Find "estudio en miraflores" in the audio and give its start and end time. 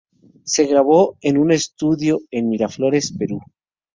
1.51-3.15